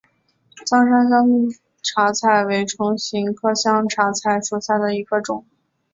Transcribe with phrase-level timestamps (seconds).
[0.65, 1.27] 苍山香
[1.83, 5.45] 茶菜为唇形科香茶菜属下的一个种。